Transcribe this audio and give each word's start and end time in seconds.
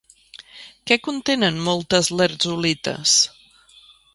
Què 0.91 0.97
contenen 1.07 1.61
moltes 1.67 2.11
lherzolites? 2.21 3.15